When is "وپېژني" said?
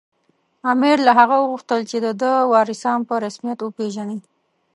3.61-4.19